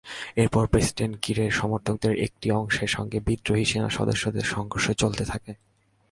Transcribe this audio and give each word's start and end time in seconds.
এরপর 0.35 0.63
প্রেসিডেন্ট 0.67 1.15
কিরের 1.21 1.51
সমর্থকদের 1.51 2.13
একটি 2.17 2.47
অংশের 2.51 2.87
সঙ্গে 2.87 3.17
বিদ্রোহী 3.19 3.65
সেনাসদস্যদের 3.65 4.45
সংঘর্ষ 4.45 4.87
চলতে 4.93 5.23
থাকে। 5.25 5.51